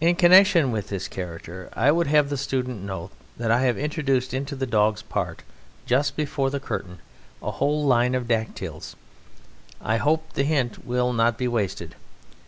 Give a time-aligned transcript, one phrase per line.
[0.00, 4.32] In connexion with this character I would have the student note that I have introduced
[4.32, 5.42] into the dog's part
[5.86, 7.00] just before the curtain
[7.42, 8.94] a whole line of dactyls.
[9.80, 11.96] I hope the hint will not be wasted.